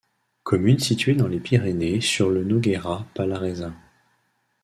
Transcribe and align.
Commune 0.41 0.79
située 0.79 1.13
dans 1.13 1.27
les 1.27 1.39
Pyrénées 1.39 2.01
sur 2.01 2.31
le 2.31 2.43
Noguera 2.43 3.05
Pallaresa. 3.13 3.71